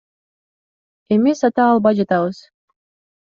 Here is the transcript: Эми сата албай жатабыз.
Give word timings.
Эми 1.17 1.33
сата 1.41 1.67
албай 1.73 1.97
жатабыз. 1.99 2.41